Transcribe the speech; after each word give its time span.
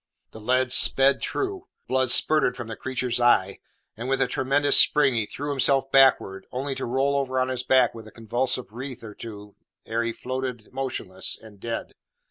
The 0.31 0.39
lead 0.39 0.71
sped 0.71 1.21
true; 1.21 1.67
the 1.83 1.87
blood 1.87 2.09
spirted 2.09 2.57
from 2.57 2.65
the 2.67 2.75
creature's 2.75 3.19
eye, 3.19 3.59
and 3.95 4.09
with 4.09 4.19
a 4.19 4.25
tremendous 4.25 4.75
spring 4.75 5.13
he 5.13 5.27
threw 5.27 5.51
himself 5.51 5.91
backward, 5.91 6.47
only 6.51 6.73
to 6.73 6.87
roll 6.87 7.15
over 7.15 7.39
on 7.39 7.49
his 7.49 7.61
back 7.61 7.93
with 7.93 8.07
a 8.07 8.11
convulsive 8.11 8.71
writhe 8.73 9.03
or 9.03 9.13
two 9.13 9.53
ere 9.85 10.01
he 10.01 10.11
floated 10.11 10.73
motionless 10.73 11.37
and 11.39 11.59
dead. 11.59 11.93